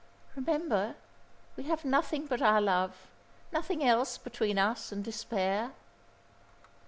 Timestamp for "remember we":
0.35-1.65